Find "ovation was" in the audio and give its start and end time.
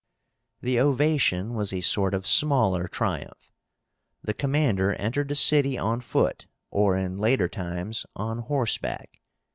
0.79-1.71